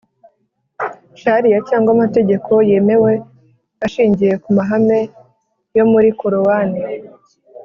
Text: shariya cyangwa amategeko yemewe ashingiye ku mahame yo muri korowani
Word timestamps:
shariya 1.21 1.59
cyangwa 1.69 1.89
amategeko 1.95 2.51
yemewe 2.69 3.11
ashingiye 3.85 4.33
ku 4.43 4.49
mahame 4.57 4.99
yo 5.77 5.83
muri 5.91 6.09
korowani 6.19 6.79